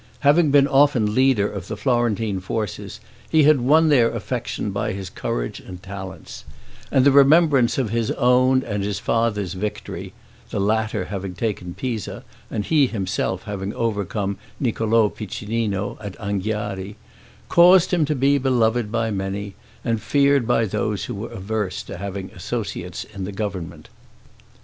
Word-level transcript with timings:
Having 0.21 0.49
been 0.49 0.67
often 0.67 1.13
leader 1.13 1.47
of 1.47 1.67
the 1.67 1.77
Florentine 1.77 2.39
forces 2.39 2.99
he 3.29 3.43
had 3.43 3.61
won 3.61 3.89
their 3.89 4.09
affection 4.09 4.71
by 4.71 4.93
his 4.93 5.11
courage 5.11 5.59
and 5.59 5.83
talents; 5.83 6.43
and 6.89 7.05
the 7.05 7.11
remembrance 7.11 7.77
of 7.77 7.91
his 7.91 8.09
own 8.13 8.63
and 8.63 8.81
his 8.81 8.97
father's 8.97 9.53
victories 9.53 10.11
(the 10.49 10.59
latter 10.59 11.05
having 11.05 11.35
taken 11.35 11.75
Pisa, 11.75 12.23
and 12.49 12.65
he 12.65 12.87
himself 12.87 13.43
having 13.43 13.75
overcome 13.75 14.39
Niccolo 14.59 15.07
Piccinino 15.07 15.99
at 16.01 16.17
Anghiari) 16.19 16.95
caused 17.47 17.93
him 17.93 18.03
to 18.05 18.15
be 18.15 18.39
beloved 18.39 18.91
by 18.91 19.11
many, 19.11 19.53
and 19.85 20.01
feared 20.01 20.47
by 20.47 20.65
those 20.65 21.05
who 21.05 21.13
were 21.13 21.29
averse 21.31 21.83
to 21.83 21.97
having 21.99 22.31
associates 22.31 23.03
in 23.03 23.23
the 23.23 23.31
government. 23.31 23.87